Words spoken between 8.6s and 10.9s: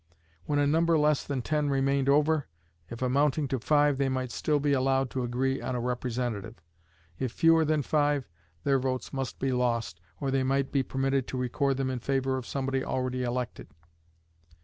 their votes must be lost, or they might be